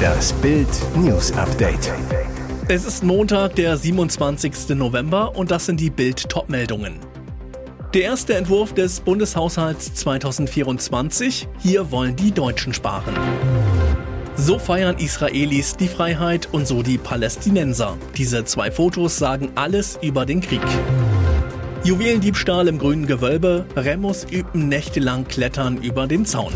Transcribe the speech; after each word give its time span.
Das 0.00 0.32
Bild 0.34 0.68
News 0.96 1.32
Update. 1.32 1.92
Es 2.68 2.84
ist 2.84 3.02
Montag, 3.02 3.54
der 3.56 3.76
27. 3.76 4.70
November 4.70 5.36
und 5.36 5.50
das 5.50 5.66
sind 5.66 5.80
die 5.80 5.90
Bild 5.90 6.28
Topmeldungen. 6.28 7.00
Der 7.94 8.02
erste 8.02 8.34
Entwurf 8.34 8.72
des 8.72 9.00
Bundeshaushalts 9.00 9.94
2024. 9.94 11.48
Hier 11.58 11.90
wollen 11.90 12.16
die 12.16 12.32
Deutschen 12.32 12.72
sparen. 12.72 13.14
So 14.36 14.58
feiern 14.58 14.96
Israelis 14.98 15.76
die 15.76 15.88
Freiheit 15.88 16.48
und 16.52 16.66
so 16.66 16.82
die 16.82 16.98
Palästinenser. 16.98 17.98
Diese 18.16 18.44
zwei 18.44 18.70
Fotos 18.70 19.18
sagen 19.18 19.50
alles 19.54 19.98
über 20.02 20.24
den 20.24 20.40
Krieg. 20.40 20.62
Juwelendiebstahl 21.82 22.68
im 22.68 22.78
grünen 22.78 23.06
Gewölbe, 23.06 23.66
Remus 23.74 24.24
üben 24.30 24.68
nächtelang 24.68 25.26
Klettern 25.26 25.78
über 25.78 26.06
den 26.06 26.24
Zaun. 26.26 26.52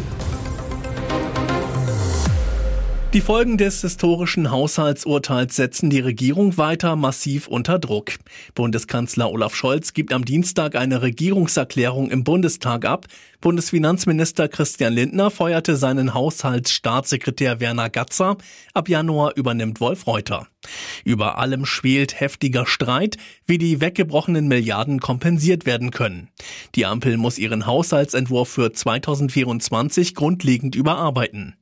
Die 3.15 3.21
Folgen 3.21 3.59
des 3.59 3.81
historischen 3.83 4.51
Haushaltsurteils 4.51 5.55
setzen 5.55 5.89
die 5.89 6.01
Regierung 6.01 6.59
weiter 6.59 6.97
massiv 6.97 7.47
unter 7.47 7.79
Druck. 7.79 8.15
Bundeskanzler 8.57 9.31
Olaf 9.31 9.55
Scholz 9.55 9.93
gibt 9.93 10.13
am 10.13 10.25
Dienstag 10.25 10.75
eine 10.75 11.01
Regierungserklärung 11.01 12.11
im 12.11 12.25
Bundestag 12.25 12.85
ab. 12.85 13.07
Bundesfinanzminister 13.45 14.49
Christian 14.49 14.95
Lindner 14.95 15.31
feuerte 15.31 15.77
seinen 15.77 16.15
Haushaltsstaatssekretär 16.15 17.61
Werner 17.61 17.91
Gatzer. 17.91 18.39
Ab 18.73 18.89
Januar 18.89 19.37
übernimmt 19.37 19.83
Wolf 19.83 20.07
Reuter. 20.07 20.49
Über 21.05 21.39
allem 21.39 21.67
schwelt 21.67 22.19
heftiger 22.19 22.67
Streit, 22.67 23.17
wie 23.47 23.59
die 23.59 23.83
weggebrochenen 23.83 24.49
Milliarden 24.49 24.99
kompensiert 24.99 25.67
werden 25.67 25.91
können. 25.91 26.29
Die 26.75 26.87
Ampel 26.87 27.17
muss 27.17 27.39
ihren 27.39 27.67
Haushaltsentwurf 27.67 28.49
für 28.49 28.73
2024 28.73 30.15
grundlegend 30.15 30.75
überarbeiten. 30.75 31.55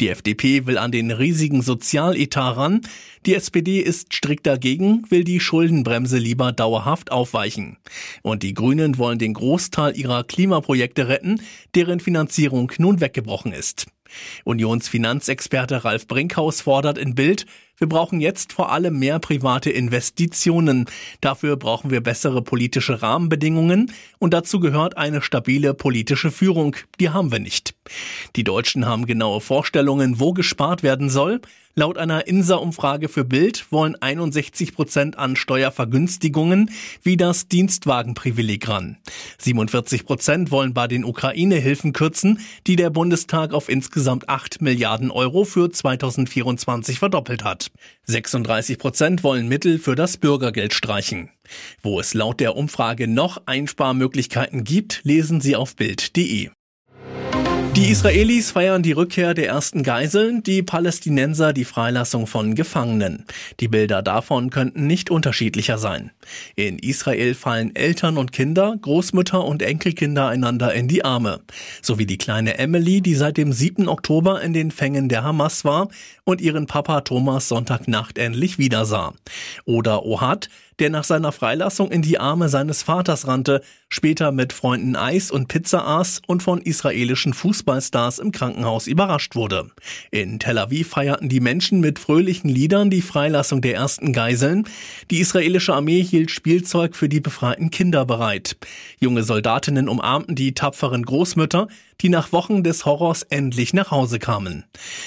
Die 0.00 0.08
FDP 0.08 0.66
will 0.66 0.78
an 0.78 0.90
den 0.90 1.10
riesigen 1.10 1.62
Sozialetat 1.62 2.56
ran. 2.56 2.80
Die 3.26 3.34
SPD 3.34 3.80
ist 3.80 4.14
strikt 4.14 4.46
dagegen, 4.46 5.04
will 5.10 5.24
die 5.24 5.40
Schuldenbremse 5.40 6.18
lieber 6.18 6.52
dauerhaft 6.52 7.12
aufweichen. 7.12 7.76
Und 8.22 8.42
die 8.42 8.54
Grünen 8.54 8.98
wollen 8.98 9.18
den 9.18 9.34
Großteil 9.34 9.96
ihrer 9.96 10.24
Klimaprojekte 10.24 11.08
retten, 11.20 11.40
deren 11.74 12.00
Finanzierung 12.00 12.72
nun 12.78 13.00
weggebrochen 13.00 13.52
ist. 13.52 13.86
Unionsfinanzexperte 14.44 15.84
Ralf 15.84 16.08
Brinkhaus 16.08 16.62
fordert 16.62 16.98
in 16.98 17.14
Bild, 17.14 17.46
wir 17.80 17.88
brauchen 17.88 18.20
jetzt 18.20 18.52
vor 18.52 18.70
allem 18.70 18.98
mehr 18.98 19.18
private 19.18 19.70
Investitionen. 19.70 20.84
Dafür 21.22 21.56
brauchen 21.56 21.90
wir 21.90 22.02
bessere 22.02 22.42
politische 22.42 23.00
Rahmenbedingungen 23.00 23.90
und 24.18 24.34
dazu 24.34 24.60
gehört 24.60 24.98
eine 24.98 25.22
stabile 25.22 25.72
politische 25.72 26.30
Führung. 26.30 26.76
Die 27.00 27.08
haben 27.08 27.32
wir 27.32 27.38
nicht. 27.40 27.74
Die 28.36 28.44
Deutschen 28.44 28.84
haben 28.84 29.06
genaue 29.06 29.40
Vorstellungen, 29.40 30.20
wo 30.20 30.34
gespart 30.34 30.82
werden 30.82 31.08
soll. 31.08 31.40
Laut 31.76 31.98
einer 31.98 32.26
INSA-Umfrage 32.26 33.08
für 33.08 33.24
Bild 33.24 33.70
wollen 33.70 33.94
61 33.94 34.74
Prozent 34.74 35.16
an 35.16 35.36
Steuervergünstigungen 35.36 36.70
wie 37.02 37.16
das 37.16 37.46
Dienstwagenprivileg 37.46 38.68
ran. 38.68 38.98
47 39.38 40.04
Prozent 40.04 40.50
wollen 40.50 40.74
bei 40.74 40.88
den 40.88 41.04
Ukraine-Hilfen 41.04 41.92
kürzen, 41.92 42.40
die 42.66 42.74
der 42.74 42.90
Bundestag 42.90 43.54
auf 43.54 43.68
insgesamt 43.68 44.28
8 44.28 44.60
Milliarden 44.60 45.12
Euro 45.12 45.44
für 45.44 45.70
2024 45.70 46.98
verdoppelt 46.98 47.44
hat. 47.44 47.69
36 48.06 48.78
Prozent 48.78 49.22
wollen 49.22 49.48
Mittel 49.48 49.78
für 49.78 49.94
das 49.94 50.16
Bürgergeld 50.16 50.74
streichen. 50.74 51.30
Wo 51.82 52.00
es 52.00 52.14
laut 52.14 52.40
der 52.40 52.56
Umfrage 52.56 53.08
noch 53.08 53.42
Einsparmöglichkeiten 53.46 54.64
gibt, 54.64 55.00
lesen 55.04 55.40
Sie 55.40 55.56
auf 55.56 55.76
Bild.de. 55.76 56.50
Die 57.76 57.88
Israelis 57.88 58.50
feiern 58.50 58.82
die 58.82 58.90
Rückkehr 58.92 59.32
der 59.32 59.46
ersten 59.46 59.84
Geiseln, 59.84 60.42
die 60.42 60.62
Palästinenser 60.62 61.52
die 61.52 61.64
Freilassung 61.64 62.26
von 62.26 62.56
Gefangenen. 62.56 63.24
Die 63.60 63.68
Bilder 63.68 64.02
davon 64.02 64.50
könnten 64.50 64.88
nicht 64.88 65.08
unterschiedlicher 65.08 65.78
sein. 65.78 66.10
In 66.56 66.80
Israel 66.80 67.34
fallen 67.34 67.74
Eltern 67.76 68.18
und 68.18 68.32
Kinder, 68.32 68.76
Großmütter 68.80 69.44
und 69.44 69.62
Enkelkinder 69.62 70.26
einander 70.26 70.74
in 70.74 70.88
die 70.88 71.04
Arme. 71.04 71.40
Sowie 71.80 72.06
die 72.06 72.18
kleine 72.18 72.58
Emily, 72.58 73.02
die 73.02 73.14
seit 73.14 73.36
dem 73.36 73.52
7. 73.52 73.88
Oktober 73.88 74.42
in 74.42 74.52
den 74.52 74.72
Fängen 74.72 75.08
der 75.08 75.22
Hamas 75.22 75.64
war 75.64 75.88
und 76.24 76.40
ihren 76.40 76.66
Papa 76.66 77.02
Thomas 77.02 77.48
Sonntagnacht 77.48 78.18
endlich 78.18 78.58
wiedersah. 78.58 79.14
Oder 79.64 80.04
Ohad, 80.04 80.48
der 80.80 80.90
nach 80.90 81.04
seiner 81.04 81.30
Freilassung 81.30 81.90
in 81.90 82.02
die 82.02 82.18
Arme 82.18 82.48
seines 82.48 82.82
Vaters 82.82 83.26
rannte, 83.26 83.62
später 83.88 84.32
mit 84.32 84.52
Freunden 84.52 84.96
Eis 84.96 85.30
und 85.30 85.48
Pizza 85.48 85.86
aß 85.86 86.22
und 86.26 86.42
von 86.42 86.60
israelischen 86.60 87.34
Fußballstars 87.60 88.20
im 88.20 88.32
Krankenhaus 88.32 88.86
überrascht 88.86 89.34
wurde. 89.34 89.70
In 90.10 90.38
Tel 90.38 90.56
Aviv 90.56 90.88
feierten 90.88 91.28
die 91.28 91.40
Menschen 91.40 91.80
mit 91.80 91.98
fröhlichen 91.98 92.48
Liedern 92.48 92.88
die 92.88 93.02
Freilassung 93.02 93.60
der 93.60 93.74
ersten 93.74 94.14
Geiseln. 94.14 94.64
Die 95.10 95.18
israelische 95.20 95.74
Armee 95.74 96.02
hielt 96.02 96.30
Spielzeug 96.30 96.96
für 96.96 97.10
die 97.10 97.20
befreiten 97.20 97.70
Kinder 97.70 98.06
bereit. 98.06 98.56
Junge 98.98 99.24
Soldatinnen 99.24 99.88
umarmten 99.88 100.34
die 100.34 100.54
tapferen 100.54 101.04
Großmütter, 101.04 101.68
die 102.00 102.08
nach 102.08 102.32
Wochen 102.32 102.62
des 102.62 102.86
Horrors 102.86 103.22
endlich 103.24 103.74
nach 103.74 103.90
Hause 103.90 104.18
kamen. 104.18 104.64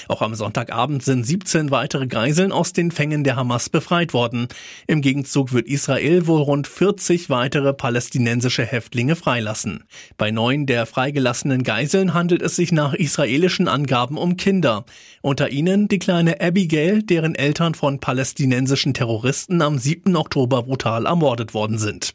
Auch 0.08 0.22
am 0.22 0.34
Sonntagabend 0.34 1.02
sind 1.02 1.24
17 1.24 1.70
weitere 1.70 2.06
Geiseln 2.06 2.52
aus 2.52 2.72
den 2.72 2.90
Fängen 2.90 3.24
der 3.24 3.36
Hamas 3.36 3.68
befreit 3.68 4.14
worden. 4.14 4.48
Im 4.86 5.00
Gegenzug 5.00 5.52
wird 5.52 5.66
Israel 5.66 6.26
wohl 6.26 6.42
rund 6.42 6.66
40 6.66 7.30
weitere 7.30 7.72
palästinensische 7.72 8.64
Häftlinge 8.64 9.16
freilassen. 9.16 9.84
Bei 10.16 10.30
neun 10.30 10.66
der 10.66 10.86
freigelassenen 10.86 11.64
Geiseln 11.64 12.14
handelt 12.14 12.42
es 12.42 12.56
sich 12.56 12.70
nach 12.70 12.94
israelischen 12.94 13.68
Angaben 13.68 14.16
um 14.16 14.36
Kinder. 14.36 14.84
Unter 15.20 15.50
ihnen 15.50 15.88
die 15.88 15.98
kleine 15.98 16.40
Abigail, 16.40 17.02
deren 17.02 17.34
Eltern 17.34 17.74
von 17.74 17.98
palästinensischen 17.98 18.94
Terroristen 18.94 19.62
am 19.62 19.78
7. 19.78 20.14
Oktober 20.16 20.62
brutal 20.62 21.06
ermordet 21.06 21.54
worden 21.54 21.78
sind. 21.78 22.14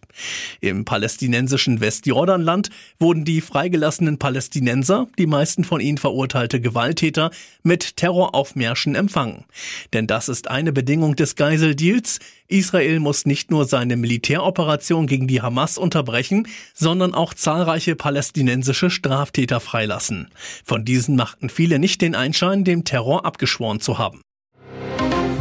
Im 0.62 0.86
palästinensischen 0.86 1.82
Westjordanland 1.82 2.70
wurden 3.00 3.26
die 3.26 3.42
freigelassenen 3.42 4.20
Palästinenser 4.20 4.69
Palästinenser, 4.70 5.08
die 5.18 5.26
meisten 5.26 5.64
von 5.64 5.82
ihnen 5.82 5.98
verurteilte 5.98 6.62
Gewalttäter, 6.62 7.32
mit 7.64 7.98
Terroraufmärschen 7.98 8.94
empfangen. 8.94 9.46
Denn 9.94 10.06
das 10.06 10.30
ist 10.30 10.48
eine 10.48 10.72
Bedingung 10.72 11.16
des 11.16 11.36
Geiseldeals. 11.36 12.20
Israel 12.48 13.00
muss 13.00 13.26
nicht 13.26 13.50
nur 13.50 13.66
seine 13.66 13.98
Militäroperation 13.98 15.08
gegen 15.08 15.28
die 15.28 15.42
Hamas 15.42 15.78
unterbrechen, 15.78 16.48
sondern 16.74 17.16
auch 17.16 17.34
zahlreiche 17.34 17.96
palästinensische 17.96 18.90
Straftäter 18.92 19.60
freilassen. 19.60 20.30
Von 20.64 20.86
diesen 20.86 21.16
machten 21.16 21.50
viele 21.50 21.80
nicht 21.80 22.02
den 22.02 22.14
Einschein, 22.14 22.64
dem 22.64 22.84
Terror 22.84 23.26
abgeschworen 23.26 23.80
zu 23.80 23.98
haben. 23.98 24.22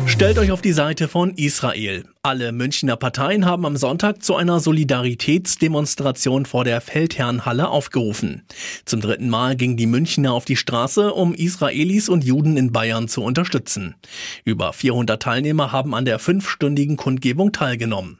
Stellt 0.08 0.38
euch 0.38 0.50
auf 0.50 0.62
die 0.62 0.72
Seite 0.72 1.06
von 1.06 1.34
Israel. 1.34 2.06
Alle 2.22 2.50
Münchner 2.50 2.96
Parteien 2.96 3.44
haben 3.44 3.66
am 3.66 3.76
Sonntag 3.76 4.22
zu 4.22 4.36
einer 4.36 4.58
Solidaritätsdemonstration 4.58 6.46
vor 6.46 6.64
der 6.64 6.80
Feldherrnhalle 6.80 7.68
aufgerufen. 7.68 8.42
Zum 8.86 9.02
dritten 9.02 9.28
Mal 9.28 9.54
gingen 9.54 9.76
die 9.76 9.86
Münchner 9.86 10.32
auf 10.32 10.46
die 10.46 10.56
Straße, 10.56 11.12
um 11.12 11.34
Israelis 11.34 12.08
und 12.08 12.24
Juden 12.24 12.56
in 12.56 12.72
Bayern 12.72 13.06
zu 13.06 13.22
unterstützen. 13.22 13.96
Über 14.44 14.72
400 14.72 15.22
Teilnehmer 15.22 15.72
haben 15.72 15.94
an 15.94 16.06
der 16.06 16.18
fünfstündigen 16.18 16.96
Kundgebung 16.96 17.52
teilgenommen. 17.52 18.18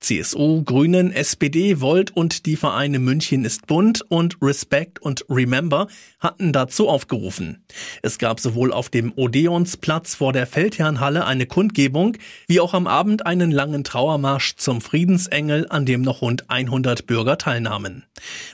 CSU, 0.00 0.62
Grünen, 0.64 1.12
SPD, 1.12 1.80
Volt 1.80 2.16
und 2.16 2.46
die 2.46 2.56
Vereine 2.56 2.98
München 2.98 3.44
ist 3.44 3.66
bunt 3.66 4.02
und 4.08 4.38
Respect 4.40 5.00
und 5.00 5.24
Remember 5.28 5.88
hatten 6.18 6.52
dazu 6.52 6.88
aufgerufen. 6.88 7.64
Es 8.02 8.18
gab 8.18 8.40
sowohl 8.40 8.72
auf 8.72 8.88
dem 8.88 9.12
Odeonsplatz 9.14 10.14
vor 10.14 10.32
der 10.32 10.46
Feldherrnhalle 10.46 11.26
eine 11.26 11.46
Kundgebung, 11.46 12.16
wie 12.46 12.60
auch 12.60 12.74
am 12.74 12.86
Abend 12.86 13.26
einen 13.26 13.50
langen 13.50 13.84
Trauermarsch 13.84 14.56
zum 14.56 14.80
Friedensengel, 14.80 15.66
an 15.68 15.86
dem 15.86 16.02
noch 16.02 16.22
rund 16.22 16.48
100 16.50 17.06
Bürger 17.06 17.38
teilnahmen. 17.38 18.04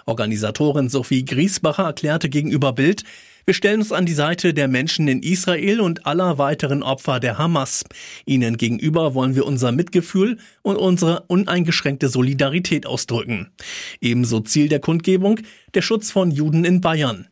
Organisatorin 0.05 0.89
Sophie 0.89 1.25
Griesbacher 1.25 1.85
erklärte 1.85 2.29
gegenüber 2.29 2.73
Bild, 2.73 3.05
wir 3.47 3.55
stellen 3.55 3.79
uns 3.79 3.93
an 3.93 4.07
die 4.07 4.13
Seite 4.13 4.53
der 4.53 4.67
Menschen 4.67 5.07
in 5.07 5.23
Israel 5.23 5.81
und 5.81 6.05
aller 6.05 6.37
weiteren 6.37 6.83
Opfer 6.83 7.21
der 7.21 7.39
Hamas. 7.39 7.85
Ihnen 8.25 8.57
gegenüber 8.57 9.15
wollen 9.15 9.37
wir 9.37 9.47
unser 9.47 9.71
Mitgefühl 9.71 10.39
und 10.63 10.75
unsere 10.75 11.23
uneingeschränkte 11.29 12.09
Solidarität 12.09 12.87
ausdrücken. 12.87 13.53
Ebenso 14.01 14.41
Ziel 14.41 14.69
der 14.69 14.81
Kundgebung 14.81 15.39
der 15.75 15.83
Schutz 15.83 16.11
von 16.11 16.31
Juden 16.31 16.65
in 16.65 16.81
Bayern. 16.81 17.29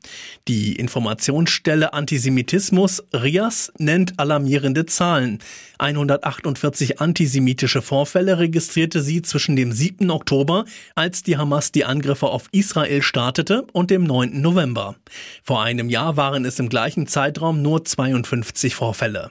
Die 0.46 0.76
Informationsstelle 0.76 1.94
Antisemitismus 1.94 3.02
RIAS 3.12 3.72
nennt 3.78 4.20
alarmierende 4.20 4.87
Zahlen. 4.87 5.40
148 5.78 7.00
antisemitische 7.00 7.82
Vorfälle 7.82 8.38
registrierte 8.38 9.02
sie 9.02 9.22
zwischen 9.22 9.56
dem 9.56 9.72
7. 9.72 10.11
Oktober, 10.11 10.66
als 10.94 11.22
die 11.22 11.38
Hamas 11.38 11.72
die 11.72 11.84
Angriffe 11.84 12.26
auf 12.26 12.49
Israel 12.52 13.02
startete, 13.02 13.66
und 13.72 13.90
dem 13.90 14.05
9. 14.05 14.40
November. 14.40 14.96
Vor 15.43 15.62
einem 15.62 15.88
Jahr 15.88 16.03
waren 16.16 16.44
es 16.44 16.58
im 16.58 16.68
gleichen 16.68 17.06
Zeitraum 17.06 17.62
nur 17.62 17.84
52 17.84 18.74
Vorfälle. 18.74 19.30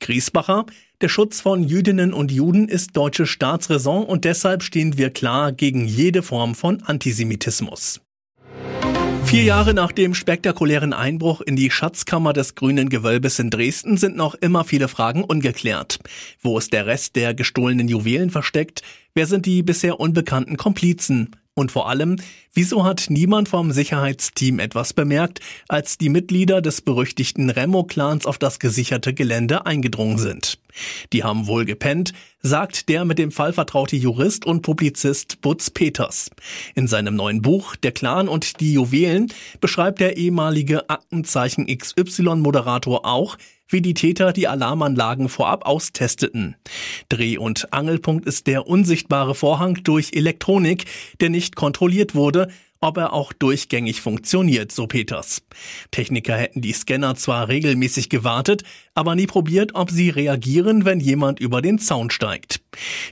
Griesbacher 0.00 0.66
der 1.00 1.08
Schutz 1.08 1.40
von 1.40 1.64
Jüdinnen 1.64 2.12
und 2.12 2.30
Juden 2.30 2.68
ist 2.68 2.94
deutsche 2.94 3.24
Staatsräson 3.24 4.04
und 4.04 4.26
deshalb 4.26 4.62
stehen 4.62 4.98
wir 4.98 5.08
klar 5.08 5.50
gegen 5.50 5.86
jede 5.86 6.22
Form 6.22 6.54
von 6.54 6.82
Antisemitismus. 6.82 8.02
Vier 9.24 9.44
Jahre 9.44 9.72
nach 9.72 9.92
dem 9.92 10.12
spektakulären 10.12 10.92
Einbruch 10.92 11.40
in 11.40 11.56
die 11.56 11.70
Schatzkammer 11.70 12.34
des 12.34 12.54
Grünen 12.54 12.90
Gewölbes 12.90 13.38
in 13.38 13.48
Dresden 13.48 13.96
sind 13.96 14.16
noch 14.16 14.34
immer 14.34 14.64
viele 14.64 14.88
Fragen 14.88 15.24
ungeklärt. 15.24 16.00
Wo 16.42 16.58
ist 16.58 16.72
der 16.72 16.86
Rest 16.86 17.16
der 17.16 17.32
gestohlenen 17.32 17.88
Juwelen 17.88 18.30
versteckt? 18.30 18.82
Wer 19.14 19.26
sind 19.26 19.46
die 19.46 19.62
bisher 19.62 20.00
unbekannten 20.00 20.56
Komplizen? 20.56 21.30
Und 21.60 21.70
vor 21.70 21.90
allem, 21.90 22.16
wieso 22.54 22.86
hat 22.86 23.08
niemand 23.10 23.50
vom 23.50 23.70
Sicherheitsteam 23.70 24.60
etwas 24.60 24.94
bemerkt, 24.94 25.40
als 25.68 25.98
die 25.98 26.08
Mitglieder 26.08 26.62
des 26.62 26.80
berüchtigten 26.80 27.50
Remo-Clans 27.50 28.24
auf 28.24 28.38
das 28.38 28.60
gesicherte 28.60 29.12
Gelände 29.12 29.66
eingedrungen 29.66 30.16
sind? 30.16 30.58
Die 31.12 31.22
haben 31.22 31.48
wohl 31.48 31.66
gepennt, 31.66 32.14
sagt 32.42 32.88
der 32.88 33.04
mit 33.04 33.18
dem 33.18 33.32
Fall 33.32 33.52
vertraute 33.52 33.96
Jurist 33.96 34.46
und 34.46 34.62
Publizist 34.62 35.40
Butz 35.40 35.70
Peters. 35.70 36.30
In 36.74 36.88
seinem 36.88 37.14
neuen 37.14 37.42
Buch 37.42 37.76
Der 37.76 37.92
Clan 37.92 38.28
und 38.28 38.60
die 38.60 38.72
Juwelen 38.72 39.32
beschreibt 39.60 40.00
der 40.00 40.16
ehemalige 40.16 40.88
Aktenzeichen 40.88 41.66
XY-Moderator 41.66 43.04
auch, 43.04 43.36
wie 43.68 43.82
die 43.82 43.94
Täter 43.94 44.32
die 44.32 44.48
Alarmanlagen 44.48 45.28
vorab 45.28 45.66
austesteten. 45.66 46.56
Dreh- 47.08 47.38
und 47.38 47.72
Angelpunkt 47.72 48.26
ist 48.26 48.46
der 48.46 48.66
unsichtbare 48.66 49.34
Vorhang 49.34 49.74
durch 49.84 50.10
Elektronik, 50.12 50.86
der 51.20 51.30
nicht 51.30 51.56
kontrolliert 51.56 52.14
wurde, 52.14 52.48
ob 52.80 52.96
er 52.96 53.12
auch 53.12 53.32
durchgängig 53.32 54.00
funktioniert, 54.00 54.72
so 54.72 54.86
Peters. 54.86 55.42
Techniker 55.90 56.36
hätten 56.36 56.62
die 56.62 56.72
Scanner 56.72 57.14
zwar 57.14 57.48
regelmäßig 57.48 58.08
gewartet, 58.08 58.62
aber 58.94 59.14
nie 59.14 59.26
probiert, 59.26 59.74
ob 59.74 59.90
sie 59.90 60.10
reagieren, 60.10 60.84
wenn 60.84 61.00
jemand 61.00 61.40
über 61.40 61.62
den 61.62 61.78
Zaun 61.78 62.10
steigt. 62.10 62.60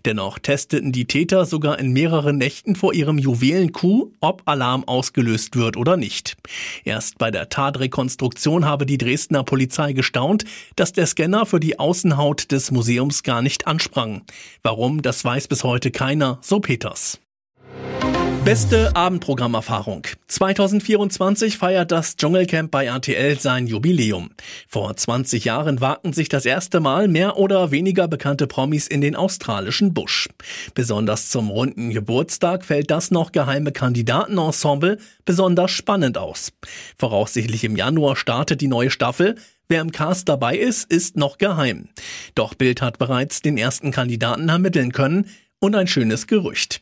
Dennoch 0.04 0.38
testeten 0.38 0.92
die 0.92 1.06
Täter 1.06 1.44
sogar 1.44 1.78
in 1.78 1.92
mehreren 1.92 2.38
Nächten 2.38 2.76
vor 2.76 2.94
ihrem 2.94 3.18
Juwelenkuh, 3.18 4.12
ob 4.20 4.42
Alarm 4.46 4.84
ausgelöst 4.84 5.56
wird 5.56 5.76
oder 5.76 5.96
nicht. 5.96 6.36
Erst 6.84 7.18
bei 7.18 7.30
der 7.30 7.48
Tatrekonstruktion 7.48 8.64
habe 8.64 8.86
die 8.86 8.98
Dresdner 8.98 9.44
Polizei 9.44 9.92
gestaunt, 9.92 10.44
dass 10.76 10.92
der 10.92 11.06
Scanner 11.06 11.44
für 11.46 11.60
die 11.60 11.78
Außenhaut 11.78 12.50
des 12.52 12.70
Museums 12.70 13.22
gar 13.22 13.42
nicht 13.42 13.66
ansprang. 13.66 14.22
Warum, 14.62 15.02
das 15.02 15.24
weiß 15.24 15.48
bis 15.48 15.64
heute 15.64 15.90
keiner, 15.90 16.38
so 16.42 16.60
Peters. 16.60 17.20
Beste 18.48 18.96
Abendprogrammerfahrung. 18.96 20.06
2024 20.28 21.58
feiert 21.58 21.92
das 21.92 22.16
Dschungelcamp 22.16 22.70
bei 22.70 22.86
RTL 22.86 23.38
sein 23.38 23.66
Jubiläum. 23.66 24.30
Vor 24.66 24.96
20 24.96 25.44
Jahren 25.44 25.82
wagten 25.82 26.14
sich 26.14 26.30
das 26.30 26.46
erste 26.46 26.80
Mal 26.80 27.08
mehr 27.08 27.36
oder 27.36 27.72
weniger 27.72 28.08
bekannte 28.08 28.46
Promis 28.46 28.86
in 28.86 29.02
den 29.02 29.16
australischen 29.16 29.92
Busch. 29.92 30.30
Besonders 30.72 31.28
zum 31.28 31.50
runden 31.50 31.90
Geburtstag 31.90 32.64
fällt 32.64 32.90
das 32.90 33.10
noch 33.10 33.32
geheime 33.32 33.70
Kandidatenensemble 33.70 34.96
besonders 35.26 35.70
spannend 35.70 36.16
aus. 36.16 36.50
Voraussichtlich 36.96 37.64
im 37.64 37.76
Januar 37.76 38.16
startet 38.16 38.62
die 38.62 38.68
neue 38.68 38.90
Staffel. 38.90 39.34
Wer 39.68 39.82
im 39.82 39.92
Cast 39.92 40.26
dabei 40.30 40.56
ist, 40.56 40.90
ist 40.90 41.18
noch 41.18 41.36
geheim. 41.36 41.90
Doch 42.34 42.54
Bild 42.54 42.80
hat 42.80 42.96
bereits 42.96 43.42
den 43.42 43.58
ersten 43.58 43.90
Kandidaten 43.90 44.48
ermitteln 44.48 44.92
können 44.92 45.26
und 45.60 45.74
ein 45.74 45.86
schönes 45.86 46.26
Gerücht. 46.26 46.80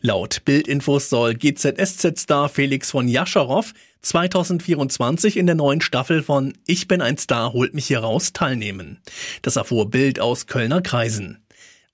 Laut 0.00 0.44
Bildinfos 0.44 1.08
soll 1.08 1.34
GZSZ-Star 1.34 2.48
Felix 2.48 2.90
von 2.90 3.08
Jascharow 3.08 3.72
2024 4.02 5.36
in 5.36 5.46
der 5.46 5.54
neuen 5.54 5.80
Staffel 5.80 6.22
von 6.22 6.54
Ich 6.66 6.88
bin 6.88 7.00
ein 7.00 7.18
Star, 7.18 7.52
holt 7.52 7.74
mich 7.74 7.86
hier 7.86 8.00
raus 8.00 8.32
teilnehmen. 8.32 9.00
Das 9.42 9.56
erfuhr 9.56 9.90
Bild 9.90 10.20
aus 10.20 10.46
Kölner 10.46 10.82
Kreisen. 10.82 11.38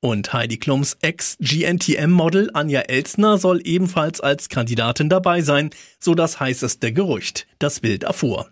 Und 0.05 0.33
Heidi 0.33 0.57
Klums 0.57 0.97
Ex-GNTM-Model 1.01 2.51
Anja 2.55 2.81
Elsner 2.81 3.39
soll 3.39 3.61
ebenfalls 3.63 4.21
als 4.21 4.49
Kandidatin 4.49 5.09
dabei 5.09 5.43
sein, 5.43 5.71
so 6.01 6.17
das 6.17 6.41
heißeste 6.41 6.93
Gerücht, 6.93 7.47
das 7.61 7.79
Bild 7.79 8.03
erfuhr. 8.03 8.51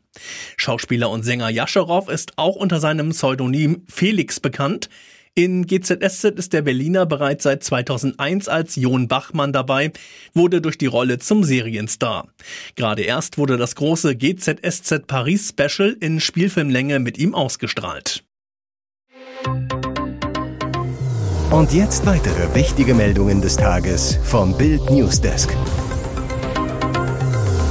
Schauspieler 0.57 1.11
und 1.11 1.25
Sänger 1.25 1.49
Jascharow 1.49 2.09
ist 2.09 2.39
auch 2.39 2.55
unter 2.55 2.79
seinem 2.79 3.11
Pseudonym 3.11 3.83
Felix 3.89 4.39
bekannt. 4.39 4.89
In 5.37 5.67
GZSZ 5.67 6.25
ist 6.37 6.53
der 6.53 6.63
Berliner 6.63 7.07
bereits 7.07 7.45
seit 7.45 7.63
2001 7.63 8.49
als 8.49 8.75
Jon 8.75 9.07
Bachmann 9.07 9.53
dabei, 9.53 9.93
wurde 10.35 10.61
durch 10.61 10.77
die 10.77 10.87
Rolle 10.87 11.19
zum 11.19 11.45
Serienstar. 11.45 12.29
Gerade 12.75 13.03
erst 13.03 13.39
wurde 13.39 13.57
das 13.57 13.77
große 13.77 14.17
GZSZ 14.17 15.07
Paris 15.07 15.51
Special 15.51 15.97
in 16.01 16.19
Spielfilmlänge 16.19 16.99
mit 16.99 17.17
ihm 17.17 17.35
ausgestrahlt. 17.35 18.25
Und 21.51 21.73
jetzt 21.73 22.07
weitere 22.07 22.55
wichtige 22.55 22.95
Meldungen 22.95 23.41
des 23.41 23.57
Tages 23.57 24.19
vom 24.25 24.57
Bild 24.59 24.91
Newsdesk. 24.91 25.57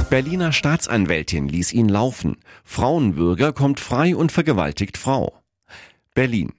Berliner 0.08 0.52
Staatsanwältin 0.52 1.48
ließ 1.48 1.72
ihn 1.72 1.88
laufen. 1.88 2.36
Frauenbürger 2.64 3.52
kommt 3.52 3.80
frei 3.80 4.16
und 4.16 4.32
vergewaltigt 4.32 4.96
Frau. 4.96 5.38
Berlin. 6.14 6.52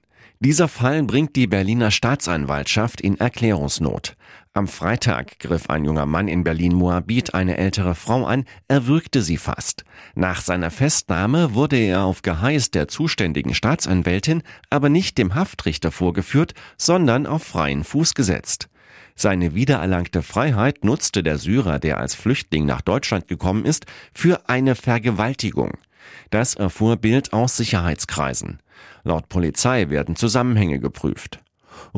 Dieser 0.44 0.66
Fall 0.66 1.04
bringt 1.04 1.36
die 1.36 1.46
Berliner 1.46 1.92
Staatsanwaltschaft 1.92 3.00
in 3.00 3.16
Erklärungsnot. 3.16 4.16
Am 4.54 4.66
Freitag 4.66 5.38
griff 5.38 5.70
ein 5.70 5.84
junger 5.84 6.04
Mann 6.04 6.26
in 6.26 6.42
Berlin-Moabit 6.42 7.32
eine 7.32 7.58
ältere 7.58 7.94
Frau 7.94 8.24
an, 8.24 8.44
erwürgte 8.66 9.22
sie 9.22 9.36
fast. 9.36 9.84
Nach 10.16 10.40
seiner 10.40 10.72
Festnahme 10.72 11.54
wurde 11.54 11.76
er 11.76 12.02
auf 12.02 12.22
Geheiß 12.22 12.72
der 12.72 12.88
zuständigen 12.88 13.54
Staatsanwältin 13.54 14.42
aber 14.68 14.88
nicht 14.88 15.16
dem 15.16 15.36
Haftrichter 15.36 15.92
vorgeführt, 15.92 16.54
sondern 16.76 17.28
auf 17.28 17.44
freien 17.44 17.84
Fuß 17.84 18.14
gesetzt. 18.14 18.68
Seine 19.14 19.54
wiedererlangte 19.54 20.22
Freiheit 20.22 20.84
nutzte 20.84 21.22
der 21.22 21.38
Syrer, 21.38 21.78
der 21.78 21.98
als 21.98 22.16
Flüchtling 22.16 22.66
nach 22.66 22.80
Deutschland 22.80 23.28
gekommen 23.28 23.64
ist, 23.64 23.86
für 24.12 24.48
eine 24.48 24.74
Vergewaltigung. 24.74 25.74
Das 26.30 26.54
erfuhr 26.54 26.96
Bild 26.96 27.32
aus 27.32 27.56
Sicherheitskreisen. 27.56 28.58
Laut 29.04 29.28
Polizei 29.28 29.88
werden 29.88 30.16
Zusammenhänge 30.16 30.78
geprüft. 30.78 31.40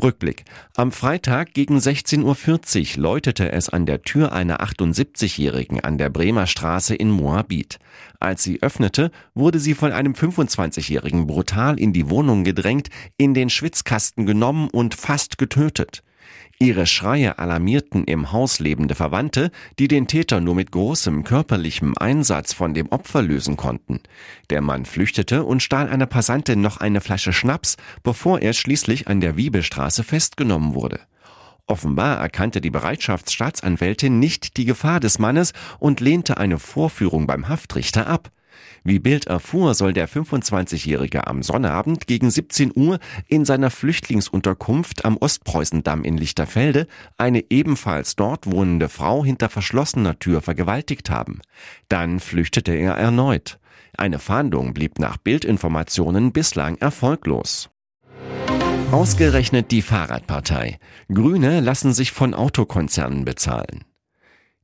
Rückblick. 0.01 0.45
Am 0.77 0.93
Freitag 0.93 1.53
gegen 1.55 1.79
16.40 1.79 2.97
Uhr 2.97 3.03
läutete 3.03 3.53
es 3.53 3.69
an 3.69 3.87
der 3.87 4.03
Tür 4.03 4.33
einer 4.33 4.61
78-Jährigen 4.61 5.81
an 5.81 5.99
der 5.99 6.11
Bremer 6.11 6.47
Straße 6.47 6.95
in 6.95 7.11
Moabit. 7.11 7.79
Als 8.21 8.43
sie 8.43 8.63
öffnete, 8.63 9.11
wurde 9.35 9.59
sie 9.59 9.75
von 9.75 9.93
einem 9.93 10.13
25-Jährigen 10.13 11.27
brutal 11.27 11.79
in 11.79 11.93
die 11.93 12.11
Wohnung 12.11 12.45
gedrängt, 12.45 12.89
in 13.17 13.35
den 13.35 13.51
Schwitzkasten 13.51 14.27
genommen 14.27 14.69
und 14.71 14.95
fast 14.95 15.39
getötet. 15.39 16.03
Ihre 16.65 16.87
Schreie 16.87 17.39
alarmierten 17.39 18.05
im 18.05 18.33
Haus 18.33 18.59
lebende 18.59 18.95
Verwandte, 18.95 19.51
die 19.79 19.87
den 19.87 20.07
Täter 20.07 20.41
nur 20.41 20.55
mit 20.55 20.73
großem 20.73 21.23
körperlichem 21.23 21.93
Einsatz 21.99 22.55
von 22.55 22.73
dem 22.73 22.89
Opfer 22.89 23.21
lösen 23.21 23.59
konnten. 23.59 24.01
Der 24.49 24.63
Mann 24.63 24.87
flüchtete 24.87 25.45
und 25.45 25.63
stahl 25.63 25.91
einer 25.91 26.07
Passantin 26.07 26.63
noch 26.63 26.79
eine 26.79 27.03
Flasche 27.03 27.35
Schnaps, 27.35 27.77
bevor 28.03 28.41
er 28.41 28.55
schließlich 28.55 29.09
an 29.09 29.21
der 29.21 29.37
Wiebelstraße 29.37 30.05
festgenommen 30.05 30.73
wurde. 30.73 31.01
Offenbar 31.67 32.17
erkannte 32.17 32.63
die 32.63 32.71
Bereitschaftsstaatsanwältin 32.71 34.19
nicht 34.19 34.57
die 34.57 34.65
Gefahr 34.65 35.01
des 35.01 35.19
Mannes 35.19 35.53
und 35.79 36.01
lehnte 36.01 36.39
eine 36.39 36.59
Vorführung 36.59 37.27
beim 37.27 37.47
Haftrichter 37.51 38.07
ab. 38.07 38.31
Wie 38.83 38.99
Bild 38.99 39.27
erfuhr, 39.27 39.75
soll 39.75 39.93
der 39.93 40.09
25-Jährige 40.09 41.27
am 41.27 41.43
Sonnabend 41.43 42.07
gegen 42.07 42.31
17 42.31 42.73
Uhr 42.75 42.99
in 43.29 43.45
seiner 43.45 43.71
Flüchtlingsunterkunft 43.71 45.05
am 45.05 45.17
Ostpreußendamm 45.17 46.05
in 46.05 46.17
Lichterfelde 46.17 46.87
eine 47.17 47.45
ebenfalls 47.51 48.17
dort 48.17 48.51
wohnende 48.51 48.89
Frau 48.89 49.25
hinter 49.25 49.49
verschlossener 49.49 50.19
Tür 50.19 50.43
vergewaltigt 50.43 51.11
haben. 51.11 51.41
Dann 51.89 52.21
flüchtete 52.21 52.73
er 52.73 52.95
erneut. 52.95 53.59
Eine 53.97 54.19
Fahndung 54.19 54.75
blieb 54.75 54.99
nach 54.99 55.17
Bildinformationen 55.17 56.33
bislang 56.33 56.77
erfolglos. 56.79 57.71
Ausgerechnet 58.91 59.71
die 59.71 59.83
Fahrradpartei. 59.83 60.79
Grüne 61.13 61.61
lassen 61.61 61.93
sich 61.93 62.13
von 62.13 62.35
Autokonzernen 62.35 63.25
bezahlen. 63.25 63.85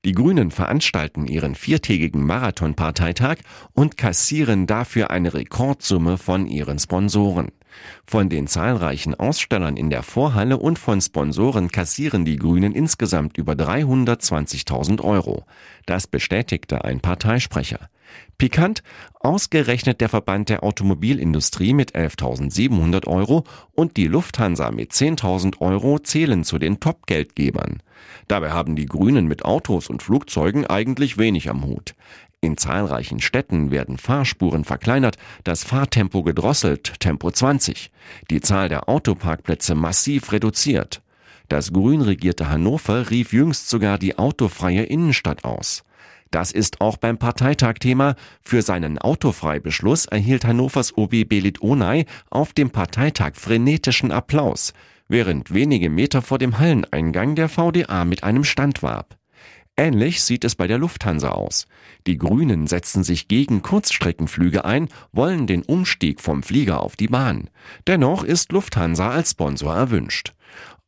Die 0.07 0.12
Grünen 0.12 0.50
veranstalten 0.50 1.26
ihren 1.26 1.54
viertägigen 1.54 2.25
Marathonparteitag 2.25 3.37
und 3.75 3.99
kassieren 3.99 4.66
dafür 4.66 5.11
eine 5.11 5.35
Rekordsumme 5.35 6.16
von 6.16 6.47
ihren 6.47 6.78
Sponsoren. 6.78 7.49
Von 8.07 8.30
den 8.30 8.47
zahlreichen 8.47 9.14
Ausstellern 9.14 9.76
in 9.76 9.90
der 9.90 10.02
Vorhalle 10.02 10.57
und 10.57 10.78
von 10.78 11.02
Sponsoren 11.02 11.71
kassieren 11.71 12.25
die 12.25 12.37
Grünen 12.37 12.73
insgesamt 12.73 13.37
über 13.37 13.52
320.000 13.52 15.02
Euro. 15.02 15.45
Das 15.85 16.07
bestätigte 16.07 16.83
ein 16.83 17.00
Parteisprecher. 17.00 17.90
Pikant, 18.38 18.83
ausgerechnet 19.21 20.00
der 20.00 20.09
Verband 20.09 20.49
der 20.49 20.62
Automobilindustrie 20.64 21.75
mit 21.75 21.95
11.700 21.95 23.07
Euro 23.07 23.45
und 23.73 23.97
die 23.97 24.07
Lufthansa 24.07 24.71
mit 24.71 24.93
10.000 24.93 25.61
Euro 25.61 25.99
zählen 25.99 26.45
zu 26.45 26.59
den 26.59 26.81
Top-Geldgebern. 26.81 27.83
Dabei 28.29 28.50
haben 28.50 28.76
die 28.76 28.87
Grünen 28.87 29.26
mit 29.26 29.45
Autos 29.45 29.88
und 29.90 30.02
Flugzeugen 30.02 30.67
eigentlich 30.67 31.19
wenig 31.19 31.50
am 31.50 31.64
Hut. 31.64 31.95
In 32.43 32.57
zahlreichen 32.57 33.21
Städten 33.21 33.71
werden 33.71 33.99
Fahrspuren 33.99 34.64
verkleinert, 34.64 35.19
das 35.45 35.62
Fahrtempo 35.62 36.23
gedrosselt, 36.23 36.99
Tempo 36.99 37.31
20, 37.31 37.90
die 38.31 38.40
Zahl 38.40 38.71
der 38.71 38.88
Autoparkplätze 38.88 39.75
massiv 39.75 40.33
reduziert. 40.33 41.02
Das 41.50 41.73
grün 41.73 42.00
regierte 42.00 42.49
Hannover 42.49 43.11
rief 43.11 43.35
jüngst 43.35 43.69
sogar 43.69 43.99
die 43.99 44.17
autofreie 44.17 44.85
Innenstadt 44.85 45.45
aus. 45.45 45.85
Das 46.30 46.52
ist 46.52 46.80
auch 46.80 46.96
beim 46.96 47.18
Parteitag 47.18 47.75
Thema. 47.80 48.14
Für 48.40 48.62
seinen 48.62 48.99
Autofreibeschluss 48.99 50.06
erhielt 50.06 50.44
Hannovers 50.44 50.96
OB 50.96 51.28
Belit 51.28 51.60
Onay 51.60 52.06
auf 52.30 52.52
dem 52.52 52.70
Parteitag 52.70 53.34
frenetischen 53.34 54.12
Applaus, 54.12 54.72
während 55.08 55.52
wenige 55.52 55.90
Meter 55.90 56.22
vor 56.22 56.38
dem 56.38 56.58
Halleneingang 56.58 57.34
der 57.34 57.49
VDA 57.49 58.04
mit 58.04 58.22
einem 58.22 58.44
Stand 58.44 58.82
warb. 58.82 59.16
Ähnlich 59.76 60.22
sieht 60.22 60.44
es 60.44 60.54
bei 60.54 60.66
der 60.66 60.78
Lufthansa 60.78 61.30
aus. 61.30 61.66
Die 62.06 62.18
Grünen 62.18 62.66
setzen 62.66 63.02
sich 63.02 63.28
gegen 63.28 63.62
Kurzstreckenflüge 63.62 64.64
ein, 64.64 64.88
wollen 65.10 65.46
den 65.46 65.62
Umstieg 65.62 66.20
vom 66.20 66.42
Flieger 66.42 66.80
auf 66.80 66.96
die 66.96 67.08
Bahn. 67.08 67.49
Dennoch 67.87 68.22
ist 68.22 68.52
Lufthansa 68.52 69.10
als 69.10 69.30
Sponsor 69.30 69.75
erwünscht. 69.75 70.34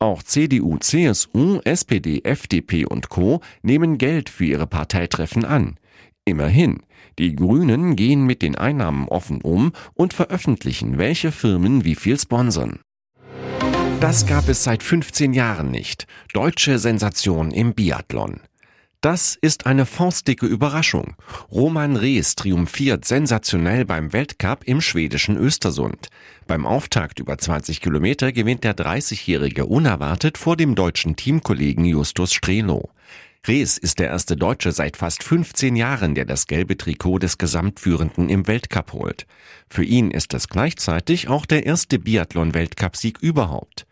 Auch 0.02 0.24
CDU, 0.24 0.78
CSU, 0.78 1.60
SPD, 1.62 2.22
FDP 2.24 2.84
und 2.84 3.08
Co. 3.08 3.40
nehmen 3.62 3.98
Geld 3.98 4.30
für 4.30 4.44
ihre 4.44 4.66
Parteitreffen 4.66 5.44
an. 5.44 5.78
Immerhin, 6.24 6.80
die 7.20 7.36
Grünen 7.36 7.94
gehen 7.94 8.26
mit 8.26 8.42
den 8.42 8.56
Einnahmen 8.56 9.06
offen 9.06 9.40
um 9.42 9.70
und 9.94 10.12
veröffentlichen, 10.12 10.98
welche 10.98 11.30
Firmen 11.30 11.84
wie 11.84 11.94
viel 11.94 12.18
sponsern. 12.18 12.80
Das 14.00 14.26
gab 14.26 14.48
es 14.48 14.64
seit 14.64 14.82
15 14.82 15.34
Jahren 15.34 15.70
nicht. 15.70 16.08
Deutsche 16.32 16.80
Sensation 16.80 17.52
im 17.52 17.72
Biathlon. 17.72 18.40
Das 19.02 19.36
ist 19.40 19.66
eine 19.66 19.84
faustdicke 19.84 20.46
Überraschung. 20.46 21.16
Roman 21.50 21.96
Rees 21.96 22.36
triumphiert 22.36 23.04
sensationell 23.04 23.84
beim 23.84 24.12
Weltcup 24.12 24.62
im 24.64 24.80
schwedischen 24.80 25.36
Östersund. 25.36 26.06
Beim 26.46 26.64
Auftakt 26.66 27.18
über 27.18 27.36
20 27.36 27.80
Kilometer 27.80 28.30
gewinnt 28.30 28.62
der 28.62 28.76
30-Jährige 28.76 29.66
unerwartet 29.66 30.38
vor 30.38 30.56
dem 30.56 30.76
deutschen 30.76 31.16
Teamkollegen 31.16 31.84
Justus 31.84 32.32
Strelo. 32.32 32.90
Rees 33.44 33.76
ist 33.76 33.98
der 33.98 34.06
erste 34.06 34.36
Deutsche 34.36 34.70
seit 34.70 34.96
fast 34.96 35.24
15 35.24 35.74
Jahren, 35.74 36.14
der 36.14 36.24
das 36.24 36.46
gelbe 36.46 36.76
Trikot 36.76 37.18
des 37.18 37.38
Gesamtführenden 37.38 38.28
im 38.28 38.46
Weltcup 38.46 38.92
holt. 38.92 39.26
Für 39.68 39.82
ihn 39.82 40.12
ist 40.12 40.32
es 40.32 40.48
gleichzeitig 40.48 41.26
auch 41.26 41.44
der 41.44 41.66
erste 41.66 41.98
Biathlon-Weltcupsieg 41.98 43.18
überhaupt. 43.20 43.84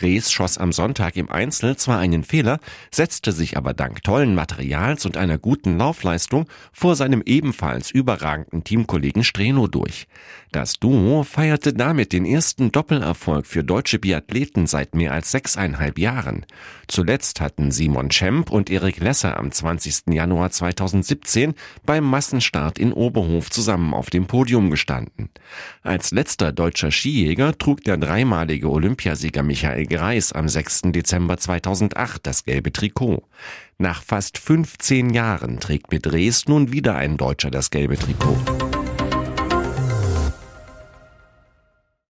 Rees 0.00 0.30
schoss 0.30 0.58
am 0.58 0.72
Sonntag 0.72 1.16
im 1.16 1.30
Einzel 1.30 1.76
zwar 1.76 1.98
einen 1.98 2.24
Fehler, 2.24 2.58
setzte 2.90 3.32
sich 3.32 3.56
aber 3.56 3.74
dank 3.74 4.02
tollen 4.02 4.34
Materials 4.34 5.06
und 5.06 5.16
einer 5.16 5.38
guten 5.38 5.78
Laufleistung 5.78 6.46
vor 6.72 6.96
seinem 6.96 7.22
ebenfalls 7.24 7.90
überragenden 7.90 8.64
Teamkollegen 8.64 9.24
Streno 9.24 9.66
durch. 9.66 10.06
Das 10.50 10.74
Duo 10.74 11.22
feierte 11.22 11.72
damit 11.72 12.12
den 12.12 12.26
ersten 12.26 12.72
Doppelerfolg 12.72 13.46
für 13.46 13.64
deutsche 13.64 13.98
Biathleten 13.98 14.66
seit 14.66 14.94
mehr 14.94 15.12
als 15.12 15.30
sechseinhalb 15.30 15.98
Jahren. 15.98 16.44
Zuletzt 16.88 17.40
hatten 17.40 17.70
Simon 17.70 18.10
Schemp 18.10 18.50
und 18.50 18.68
Erik 18.68 19.00
Lesser 19.00 19.38
am 19.38 19.50
20. 19.50 20.12
Januar 20.12 20.50
2017 20.50 21.54
beim 21.86 22.04
Massenstart 22.04 22.78
in 22.78 22.92
Oberhof 22.92 23.50
zusammen 23.50 23.94
auf 23.94 24.10
dem 24.10 24.26
Podium 24.26 24.70
gestanden. 24.70 25.30
Als 25.82 26.10
letzter 26.10 26.52
deutscher 26.52 26.90
Skijäger 26.90 27.56
trug 27.56 27.82
der 27.84 27.96
dreimalige 27.96 28.70
Olympiasieger 28.70 29.42
Michael 29.42 29.61
Greis 29.62 30.32
am 30.32 30.48
6. 30.48 30.82
Dezember 30.86 31.36
2008 31.36 32.26
das 32.26 32.44
gelbe 32.44 32.72
Trikot. 32.72 33.22
Nach 33.78 34.02
fast 34.02 34.38
15 34.38 35.10
Jahren 35.10 35.60
trägt 35.60 35.92
mit 35.92 36.06
Dres 36.06 36.46
nun 36.48 36.72
wieder 36.72 36.96
ein 36.96 37.16
Deutscher 37.16 37.50
das 37.50 37.70
gelbe 37.70 37.96
Trikot. 37.96 38.38